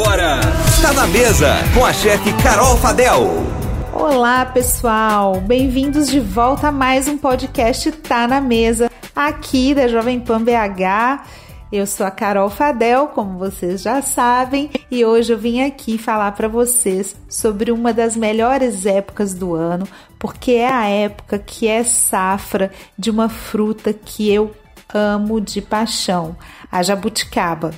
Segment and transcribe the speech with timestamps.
[0.00, 3.44] agora, está na mesa com a chefe Carol Fadel.
[3.92, 5.38] Olá, pessoal!
[5.42, 11.22] Bem-vindos de volta a mais um podcast Tá na Mesa, aqui da Jovem Pan BH.
[11.70, 16.32] Eu sou a Carol Fadel, como vocês já sabem, e hoje eu vim aqui falar
[16.32, 19.86] para vocês sobre uma das melhores épocas do ano,
[20.18, 24.50] porque é a época que é safra de uma fruta que eu
[24.94, 26.34] amo de paixão,
[26.72, 27.72] a jabuticaba.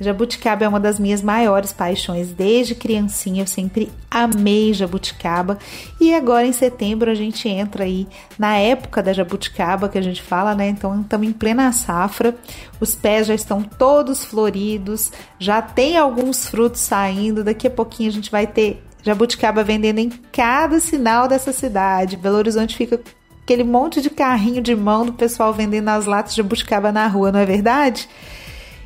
[0.00, 2.32] Jabuticaba é uma das minhas maiores paixões.
[2.32, 5.56] Desde criancinha eu sempre amei jabuticaba.
[6.00, 10.20] E agora em setembro a gente entra aí na época da jabuticaba que a gente
[10.20, 10.68] fala, né?
[10.68, 12.34] Então estamos em plena safra.
[12.80, 17.44] Os pés já estão todos floridos, já tem alguns frutos saindo.
[17.44, 22.16] Daqui a pouquinho a gente vai ter jabuticaba vendendo em cada sinal dessa cidade.
[22.16, 23.00] Belo Horizonte fica
[23.44, 27.30] aquele monte de carrinho de mão do pessoal vendendo as latas de jabuticaba na rua,
[27.30, 28.08] não é verdade?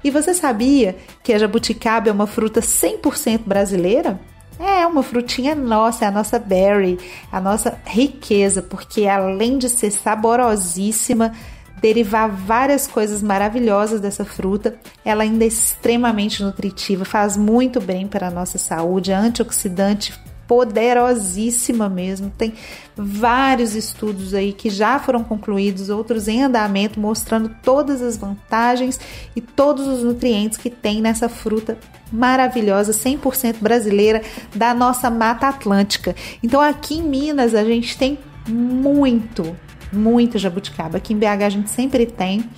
[0.03, 4.19] E você sabia que a jabuticaba é uma fruta 100% brasileira?
[4.59, 6.99] É uma frutinha nossa, é a nossa berry,
[7.31, 11.33] a nossa riqueza, porque além de ser saborosíssima,
[11.81, 18.27] derivar várias coisas maravilhosas dessa fruta, ela ainda é extremamente nutritiva, faz muito bem para
[18.27, 20.13] a nossa saúde, é antioxidante
[20.49, 22.33] poderosíssima mesmo.
[22.37, 22.55] Tem
[22.97, 28.99] vários estudos aí que já foram concluídos, outros em andamento, mostrando todas as vantagens
[29.37, 31.79] e todos os nutrientes que tem nessa fruta
[32.11, 34.23] maravilhosa, 100% brasileira
[34.55, 36.17] da nossa Mata Atlântica.
[36.43, 39.55] Então aqui em Minas a gente tem muito,
[39.93, 40.97] muito jabuticaba.
[40.97, 42.49] Aqui em BH a gente sempre tem.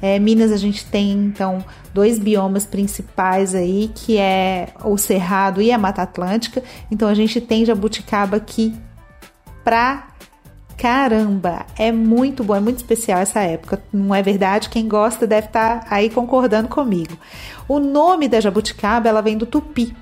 [0.00, 5.72] É, Minas a gente tem então dois biomas principais aí, que é o Cerrado e
[5.72, 6.62] a Mata Atlântica.
[6.90, 8.74] Então a gente tem jabuticaba aqui
[9.64, 10.08] pra
[10.78, 14.68] caramba, é muito bom, é muito especial essa época, não é verdade?
[14.68, 17.18] Quem gosta deve estar tá aí concordando comigo.
[17.66, 19.94] O nome da jabuticaba ela vem do tupi.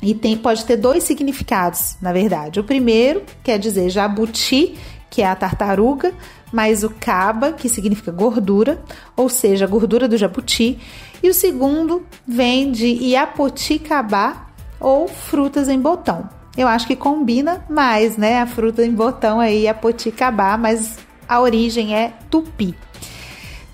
[0.00, 2.58] E tem, pode ter dois significados, na verdade.
[2.58, 4.78] O primeiro quer dizer jabuti,
[5.10, 6.14] que é a tartaruga,
[6.52, 8.82] mais o caba, que significa gordura,
[9.16, 10.78] ou seja, a gordura do jabuti,
[11.22, 14.48] e o segundo vem de iapoticabá
[14.80, 16.28] ou frutas em botão.
[16.56, 18.40] Eu acho que combina mais, né?
[18.40, 22.74] A fruta em botão aí, iapoticabá, mas a origem é tupi.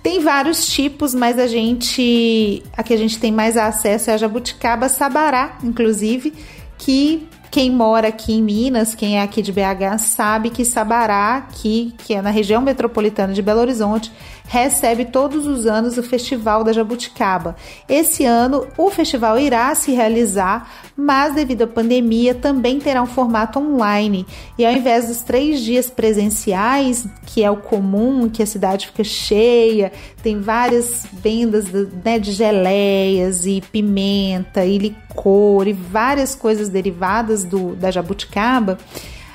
[0.02, 4.18] Tem vários tipos, mas a gente, a que a gente tem mais acesso é a
[4.18, 6.34] jabuticaba sabará, inclusive,
[6.76, 11.94] que quem mora aqui em Minas, quem é aqui de BH, sabe que Sabará, aqui,
[11.98, 14.10] que é na região metropolitana de Belo Horizonte,
[14.46, 17.54] recebe todos os anos o Festival da Jabuticaba.
[17.88, 23.58] Esse ano o festival irá se realizar, mas devido à pandemia também terá um formato
[23.58, 24.26] online.
[24.58, 29.04] E ao invés dos três dias presenciais, que é o comum, que a cidade fica
[29.04, 29.92] cheia,
[30.22, 31.66] tem várias vendas
[32.04, 38.78] né, de geleias e pimenta e licor e várias coisas derivadas do, da jabuticaba,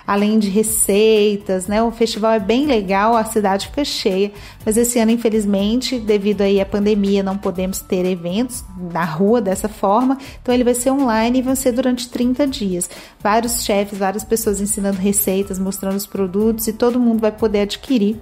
[0.10, 1.84] além de receitas, né?
[1.84, 4.32] O festival é bem legal, a cidade fica cheia,
[4.66, 9.70] mas esse ano, infelizmente, devido aí à pandemia, não podemos ter eventos na rua dessa
[9.70, 12.90] forma, então ele vai ser online e vai ser durante 30 dias.
[13.22, 18.20] Vários chefes, várias pessoas ensinando receitas, mostrando os produtos e todo mundo vai poder adquirir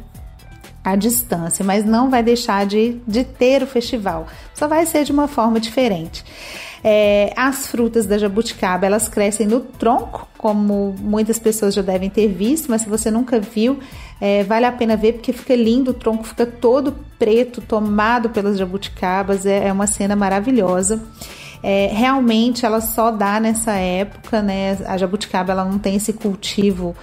[0.83, 5.13] à distância, mas não vai deixar de, de ter o festival, só vai ser de
[5.13, 6.25] uma forma diferente.
[6.83, 12.27] É, as frutas da jabuticaba elas crescem no tronco, como muitas pessoas já devem ter
[12.27, 13.79] visto, mas se você nunca viu,
[14.21, 18.57] é, vale a pena ver porque fica lindo, o tronco fica todo preto, tomado pelas
[18.57, 21.03] jabuticabas, é, é uma cena maravilhosa.
[21.63, 24.77] É, realmente ela só dá nessa época, né?
[24.85, 26.95] A jabuticaba ela não tem esse cultivo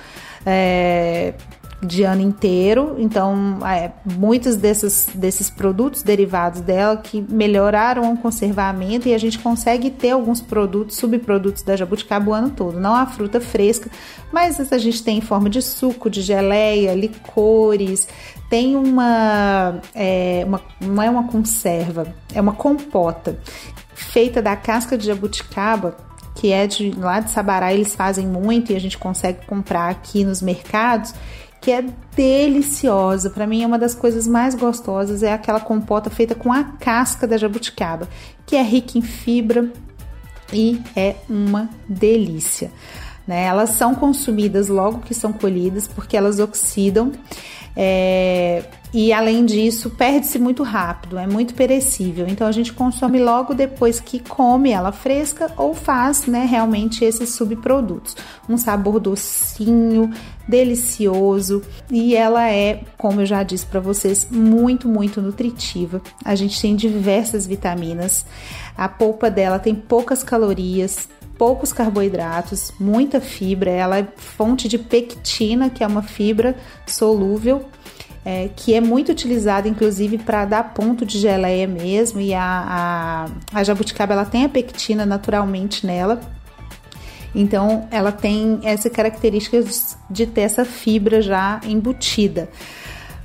[0.46, 1.34] é,
[1.84, 2.96] de ano inteiro.
[2.98, 9.38] Então, é, muitos desses, desses produtos derivados dela que melhoraram o conservamento e a gente
[9.38, 12.80] consegue ter alguns produtos, subprodutos da jabuticaba o ano todo.
[12.80, 13.90] Não a fruta fresca,
[14.32, 18.08] mas a gente tem em forma de suco, de geleia, licores.
[18.48, 23.38] Tem uma, é, uma não é uma conserva, é uma compota
[23.94, 25.96] feita da casca de jabuticaba
[26.34, 30.24] que é de lá de Sabará, eles fazem muito e a gente consegue comprar aqui
[30.24, 31.14] nos mercados
[31.64, 31.82] que é
[32.14, 33.30] deliciosa.
[33.30, 37.26] Para mim é uma das coisas mais gostosas é aquela compota feita com a casca
[37.26, 38.06] da jabuticaba,
[38.44, 39.72] que é rica em fibra
[40.52, 42.70] e é uma delícia.
[43.26, 43.44] Né?
[43.44, 47.12] Elas são consumidas logo que são colhidas porque elas oxidam.
[47.76, 48.62] É,
[48.92, 52.26] e além disso, perde-se muito rápido, é muito perecível.
[52.28, 57.30] Então a gente consome logo depois que come ela fresca ou faz né, realmente esses
[57.30, 58.16] subprodutos.
[58.48, 60.12] Um sabor docinho,
[60.46, 66.00] delicioso e ela é, como eu já disse para vocês, muito, muito nutritiva.
[66.24, 68.24] A gente tem diversas vitaminas.
[68.76, 73.70] A polpa dela tem poucas calorias, poucos carboidratos, muita fibra.
[73.70, 77.64] Ela é fonte de pectina, que é uma fibra solúvel.
[78.26, 82.22] É, que é muito utilizada, inclusive, para dar ponto de geleia mesmo.
[82.22, 86.18] E a, a, a jabuticaba ela tem a pectina naturalmente nela.
[87.34, 89.62] Então, ela tem essa característica
[90.08, 92.48] de ter essa fibra já embutida.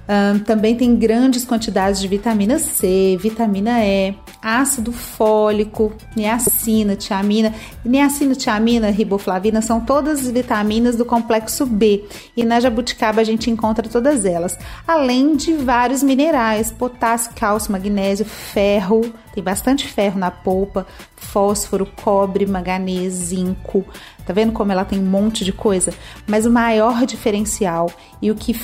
[0.09, 7.53] Um, também tem grandes quantidades de vitamina C, vitamina E, ácido fólico, niacina, tiamina.
[7.85, 13.87] Niacina, tiamina, riboflavina são todas vitaminas do complexo B e na jabuticaba a gente encontra
[13.87, 14.57] todas elas,
[14.87, 22.47] além de vários minerais, potássio, cálcio, magnésio, ferro, tem bastante ferro na polpa, fósforo, cobre,
[22.47, 23.85] manganês, zinco.
[24.25, 25.93] Tá vendo como ela tem um monte de coisa?
[26.25, 28.55] Mas o maior diferencial e o que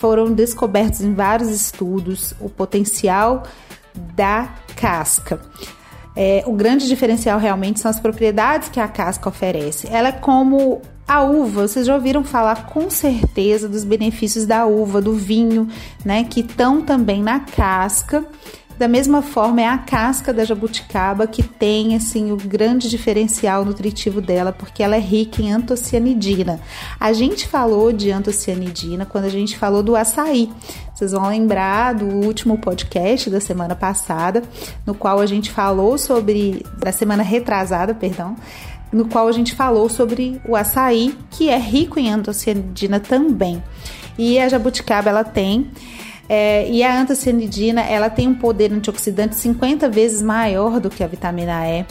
[0.00, 3.42] foram descobertos em vários estudos o potencial
[4.16, 5.38] da casca.
[6.16, 9.88] É, o grande diferencial realmente são as propriedades que a casca oferece.
[9.92, 15.02] Ela é como a uva, vocês já ouviram falar com certeza dos benefícios da uva,
[15.02, 15.68] do vinho,
[16.02, 16.24] né?
[16.24, 18.24] Que estão também na casca
[18.80, 24.22] da mesma forma, é a casca da jabuticaba que tem assim o grande diferencial nutritivo
[24.22, 26.58] dela, porque ela é rica em antocianidina.
[26.98, 30.50] A gente falou de antocianidina quando a gente falou do açaí.
[30.94, 34.42] Vocês vão lembrar do último podcast da semana passada,
[34.86, 38.34] no qual a gente falou sobre da semana retrasada, perdão,
[38.90, 43.62] no qual a gente falou sobre o açaí, que é rico em antocianidina também.
[44.16, 45.70] E a jabuticaba ela tem
[46.32, 51.06] é, e a antocianidina, ela tem um poder antioxidante 50 vezes maior do que a
[51.08, 51.84] vitamina E.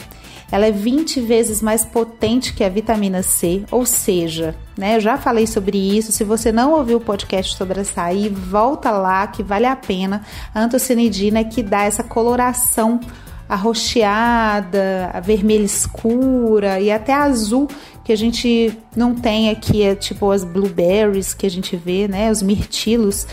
[0.50, 5.18] Ela é 20 vezes mais potente que a vitamina C, ou seja, né, eu já
[5.18, 6.10] falei sobre isso.
[6.10, 10.22] Se você não ouviu o podcast sobre açaí, volta lá que vale a pena.
[10.54, 12.98] A antocianidina é que dá essa coloração
[13.46, 17.68] arroxeada, vermelha escura e até azul
[18.10, 22.28] que a gente não tem aqui, é tipo as blueberries que a gente vê, né,
[22.28, 23.24] os mirtilos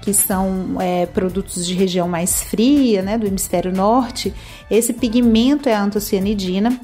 [0.00, 4.32] que são é, produtos de região mais fria, né, do hemisfério norte,
[4.70, 6.80] esse pigmento é a antocianidina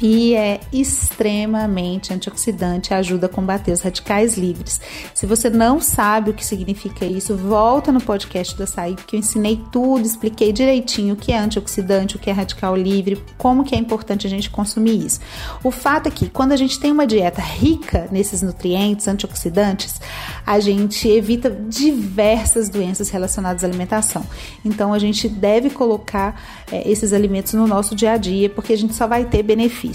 [0.00, 4.80] e é extremamente antioxidante, ajuda a combater os radicais livres.
[5.14, 9.20] Se você não sabe o que significa isso, volta no podcast do açaí, porque eu
[9.20, 13.74] ensinei tudo, expliquei direitinho o que é antioxidante, o que é radical livre, como que
[13.74, 15.20] é importante a gente consumir isso.
[15.64, 20.00] O fato é que quando a gente tem uma dieta rica nesses nutrientes antioxidantes,
[20.46, 24.24] a gente evita diversas doenças relacionadas à alimentação.
[24.64, 26.40] Então a gente deve colocar
[26.70, 29.85] é, esses alimentos no nosso dia a dia, porque a gente só vai ter benefício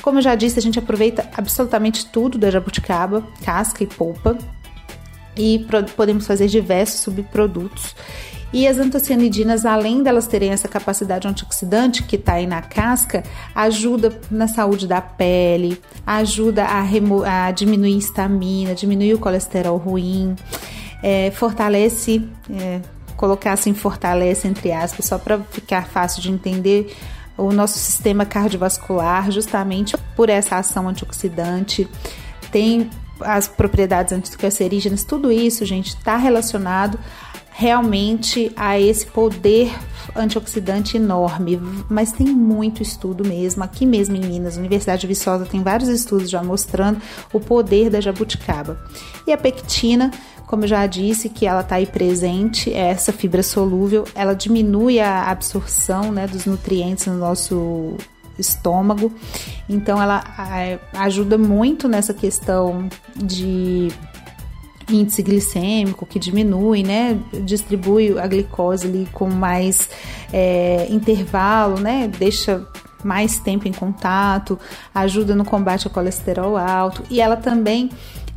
[0.00, 4.36] Como eu já disse, a gente aproveita absolutamente tudo da jabuticaba, casca e polpa,
[5.36, 5.64] e
[5.96, 7.94] podemos fazer diversos subprodutos.
[8.52, 13.22] E as antocianidinas, além delas terem essa capacidade antioxidante que está aí na casca,
[13.54, 16.82] ajuda na saúde da pele, ajuda a,
[17.46, 20.36] a diminuir estamina, diminuir o colesterol ruim,
[21.02, 22.80] é, fortalece, é,
[23.16, 26.94] colocar assim fortalece entre aspas, só para ficar fácil de entender
[27.46, 31.88] o nosso sistema cardiovascular, justamente por essa ação antioxidante.
[32.50, 32.90] Tem
[33.20, 36.98] as propriedades anticancerígenas, tudo isso, gente, está relacionado
[37.54, 39.70] realmente a esse poder
[40.16, 45.62] antioxidante enorme, mas tem muito estudo mesmo, aqui mesmo em Minas, Universidade de Viçosa tem
[45.62, 47.00] vários estudos já mostrando
[47.32, 48.78] o poder da jabuticaba.
[49.26, 50.10] E a pectina,
[50.52, 55.00] como eu já disse, que ela está aí presente, é essa fibra solúvel, ela diminui
[55.00, 57.96] a absorção né, dos nutrientes no nosso
[58.38, 59.10] estômago.
[59.66, 60.22] Então ela
[60.92, 63.88] ajuda muito nessa questão de
[64.90, 67.18] índice glicêmico que diminui, né?
[67.46, 69.88] Distribui a glicose ali com mais
[70.30, 72.10] é, intervalo, né?
[72.18, 72.62] Deixa
[73.02, 74.58] mais tempo em contato,
[74.94, 77.88] ajuda no combate ao colesterol alto e ela também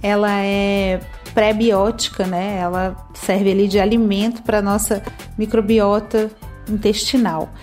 [0.01, 1.01] ela é
[1.35, 2.57] pré-biótica, né?
[2.57, 5.03] Ela serve ali de alimento para nossa
[5.37, 6.31] microbiota
[6.67, 7.53] intestinal.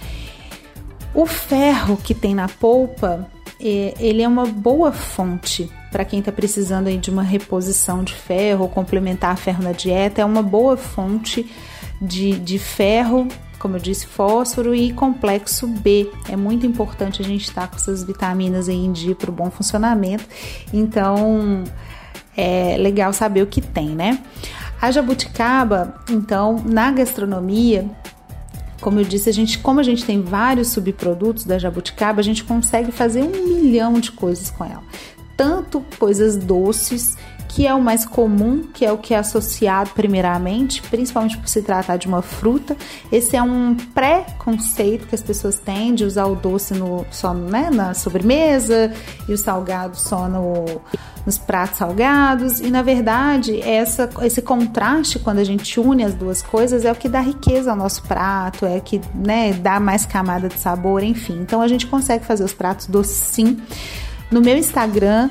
[1.15, 3.27] O ferro que tem na polpa,
[3.59, 8.69] é, ele é uma boa fonte para quem está precisando de uma reposição de ferro
[8.69, 10.21] complementar ferro na dieta.
[10.21, 11.51] É uma boa fonte
[12.01, 13.27] de, de ferro
[13.63, 16.11] como eu disse, fósforo e complexo B.
[16.29, 19.53] É muito importante a gente estar com essas vitaminas aí em dia para o bom
[19.53, 20.25] funcionamento.
[20.73, 21.63] Então,
[22.37, 24.19] é legal saber o que tem, né?
[24.81, 27.89] A jabuticaba, então, na gastronomia,
[28.81, 32.43] como eu disse, a gente, como a gente tem vários subprodutos da jabuticaba, a gente
[32.43, 34.83] consegue fazer um milhão de coisas com ela.
[35.37, 37.17] Tanto coisas doces
[37.53, 41.61] que é o mais comum, que é o que é associado primeiramente, principalmente por se
[41.61, 42.75] tratar de uma fruta.
[43.11, 47.69] Esse é um pré-conceito que as pessoas têm de usar o doce no, só né,
[47.71, 48.91] na sobremesa
[49.29, 50.65] e o salgado só no,
[51.27, 52.59] nos pratos salgados.
[52.59, 56.95] E na verdade, essa, esse contraste, quando a gente une as duas coisas, é o
[56.95, 61.03] que dá riqueza ao nosso prato, é o que né, dá mais camada de sabor,
[61.03, 61.41] enfim.
[61.43, 63.59] Então a gente consegue fazer os pratos doces sim.
[64.31, 65.29] No meu Instagram,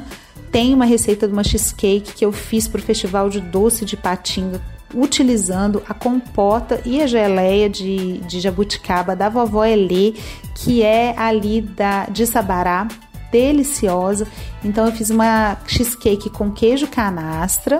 [0.51, 3.96] tem uma receita de uma cheesecake que eu fiz para o Festival de Doce de
[3.96, 4.62] Patinga,
[4.93, 10.13] utilizando a compota e a geleia de, de jabuticaba da vovó Elê,
[10.53, 12.88] que é ali da, de Sabará,
[13.31, 14.27] deliciosa.
[14.63, 17.79] Então eu fiz uma cheesecake com queijo canastra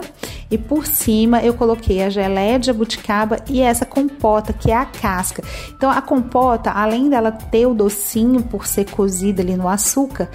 [0.52, 4.84] e por cima eu coloquei a geleia de jabuticaba e essa compota que é a
[4.84, 5.42] casca.
[5.74, 10.28] Então a compota, além dela ter o docinho por ser cozida ali no açúcar,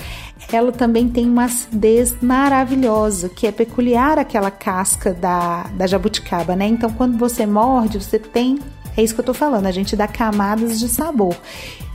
[0.51, 6.65] ela também tem uma acidez maravilhosa, que é peculiar àquela casca da, da jabuticaba, né?
[6.65, 8.57] Então quando você morde, você tem
[8.97, 11.35] é isso que eu tô falando, a gente dá camadas de sabor.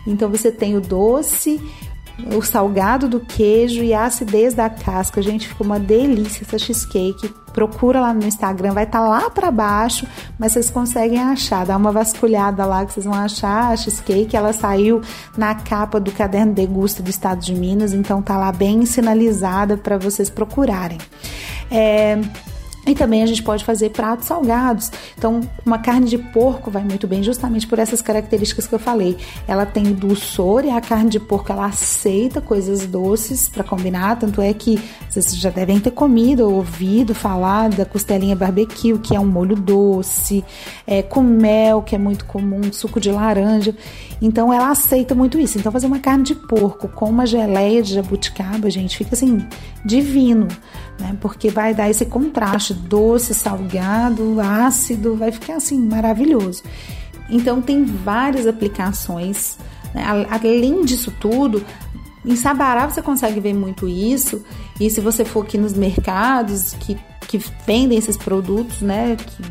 [0.07, 1.61] Então você tem o doce,
[2.35, 5.23] o salgado do queijo e a acidez da casca.
[5.23, 7.29] Gente, ficou uma delícia essa cheesecake.
[7.53, 10.07] Procura lá no Instagram, vai estar tá lá para baixo,
[10.39, 11.67] mas vocês conseguem achar.
[11.67, 14.37] Dá uma vasculhada lá que vocês vão achar a cheesecake.
[14.37, 15.03] Ela saiu
[15.37, 19.99] na capa do caderno Degusta do Estado de Minas, então tá lá bem sinalizada para
[19.99, 20.99] vocês procurarem.
[21.71, 22.19] É,
[22.85, 24.91] e também a gente pode fazer pratos salgados.
[25.17, 29.17] Então, uma carne de porco vai muito bem, justamente por essas características que eu falei.
[29.47, 34.19] Ela tem dulçor e a carne de porco ela aceita coisas doces para combinar.
[34.19, 39.15] Tanto é que vocês já devem ter comido ou ouvido falar da costelinha barbecue, que
[39.15, 40.45] é um molho doce,
[40.85, 43.77] é, com mel, que é muito comum, suco de laranja.
[44.21, 45.57] Então, ela aceita muito isso.
[45.57, 49.45] Então, fazer uma carne de porco com uma geleia de jabuticaba, gente, fica assim,
[49.85, 50.49] divino
[51.03, 51.17] né?
[51.21, 56.63] Porque vai dar esse contraste doce, salgado, ácido, vai ficar assim maravilhoso.
[57.29, 59.59] Então tem várias aplicações.
[59.93, 60.05] Né?
[60.31, 61.65] Além disso tudo,
[62.25, 64.43] em Sabará você consegue ver muito isso.
[64.81, 69.43] E se você for aqui nos mercados que, que vendem esses produtos, né, que,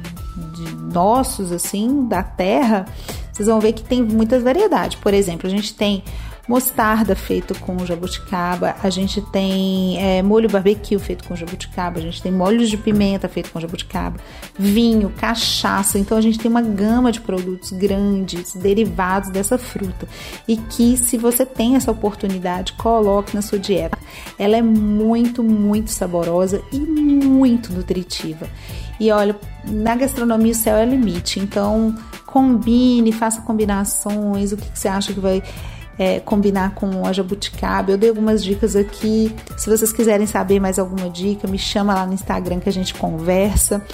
[0.63, 2.85] de nossos assim da terra,
[3.31, 4.97] vocês vão ver que tem muitas variedades.
[4.99, 6.03] Por exemplo, a gente tem
[6.51, 12.21] mostarda feito com jabuticaba, a gente tem é, molho barbecue feito com jabuticaba, a gente
[12.21, 14.19] tem molhos de pimenta feito com jabuticaba,
[14.59, 15.97] vinho, cachaça.
[15.97, 20.05] Então a gente tem uma gama de produtos grandes, derivados dessa fruta.
[20.45, 23.97] E que se você tem essa oportunidade, coloque na sua dieta.
[24.37, 28.45] Ela é muito, muito saborosa e muito nutritiva.
[28.99, 31.39] E olha, na gastronomia o céu é limite.
[31.39, 34.51] Então, combine, faça combinações.
[34.51, 35.41] O que, que você acha que vai
[36.01, 37.91] é, combinar com a jabuticaba.
[37.91, 39.35] Eu dei algumas dicas aqui.
[39.55, 42.95] Se vocês quiserem saber mais alguma dica, me chama lá no Instagram que a gente
[42.95, 43.85] conversa.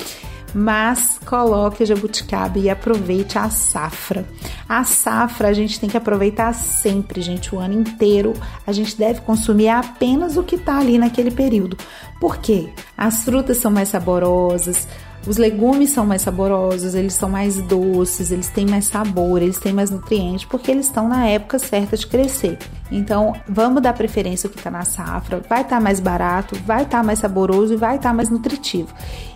[0.55, 4.23] Mas coloque a jabuticaba e aproveite a safra.
[4.69, 8.31] A safra a gente tem que aproveitar sempre, gente, o ano inteiro.
[8.65, 11.75] A gente deve consumir apenas o que está ali naquele período.
[12.21, 12.69] Por quê?
[12.97, 14.87] As frutas são mais saborosas,
[15.27, 19.73] os legumes são mais saborosos, eles são mais doces, eles têm mais sabor, eles têm
[19.73, 22.57] mais nutrientes, porque eles estão na época certa de crescer.
[22.89, 26.83] Então, vamos dar preferência ao que está na safra, vai estar tá mais barato, vai
[26.83, 28.93] estar tá mais saboroso e vai estar tá mais nutritivo.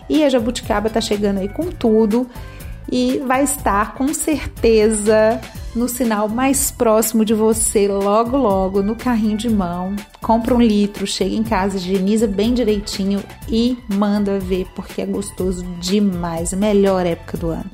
[0.08, 2.26] E a jabuticaba está chegando aí com tudo
[2.92, 5.40] e vai estar com certeza
[5.74, 9.96] no sinal mais próximo de você, logo logo no carrinho de mão.
[10.20, 15.64] Compra um litro, chega em casa, higieniza bem direitinho e manda ver, porque é gostoso
[15.80, 16.52] demais.
[16.52, 17.70] Melhor época do ano.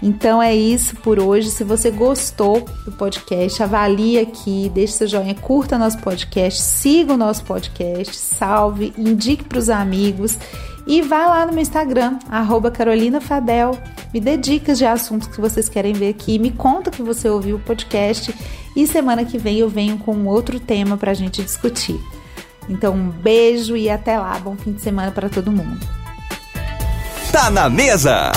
[0.00, 1.50] Então é isso por hoje.
[1.50, 7.16] Se você gostou do podcast, avalie aqui, deixe seu joinha, curta nosso podcast, siga o
[7.16, 10.38] nosso podcast, salve, indique para os amigos
[10.86, 12.18] e vá lá no meu Instagram,
[12.72, 13.78] @carolinafadel.
[14.12, 17.56] Me dê dicas de assuntos que vocês querem ver aqui, me conta que você ouviu
[17.56, 18.34] o podcast
[18.74, 22.00] e semana que vem eu venho com outro tema para a gente discutir.
[22.68, 25.86] Então um beijo e até lá, bom fim de semana para todo mundo.
[27.32, 28.32] Tá na mesa.